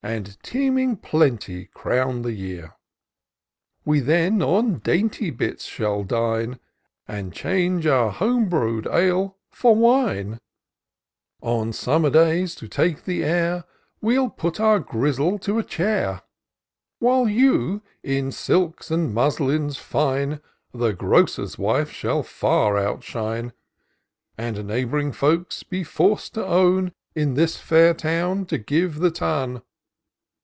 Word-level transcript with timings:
And 0.00 0.40
teeming 0.44 0.96
plenty 0.98 1.66
crown 1.74 2.22
the 2.22 2.32
year: 2.32 2.76
We 3.84 3.98
then 3.98 4.40
on 4.40 4.78
dainty 4.78 5.30
bits 5.30 5.64
shall 5.64 6.04
dine, 6.04 6.60
And 7.08 7.32
change 7.32 7.84
our 7.84 8.12
home 8.12 8.48
brew'd 8.48 8.86
ale 8.86 9.36
for 9.50 9.74
wine: 9.74 10.38
On 11.40 11.72
summer 11.72 12.10
days, 12.10 12.54
to 12.54 12.68
take 12.68 13.06
the 13.06 13.24
air, 13.24 13.64
We'll 14.00 14.30
put 14.30 14.60
our 14.60 14.78
Grizzle 14.78 15.36
to 15.40 15.58
a 15.58 15.64
chair; 15.64 16.22
While 17.00 17.28
you, 17.28 17.82
in 18.04 18.30
silks 18.30 18.92
and 18.92 19.12
muslins 19.12 19.78
fine. 19.78 20.40
The 20.72 20.92
grocer's 20.92 21.58
wife 21.58 21.90
shall 21.90 22.22
far 22.22 22.78
outshine. 22.78 23.52
And 24.38 24.58
neighb'ring 24.64 25.10
folks 25.10 25.64
be 25.64 25.82
forc'd 25.82 26.34
to 26.34 26.46
own, 26.46 26.92
In 27.16 27.34
this 27.34 27.56
fair 27.56 27.94
town 27.94 28.46
you 28.48 28.58
give 28.58 29.00
the 29.00 29.10
ton." 29.10 29.60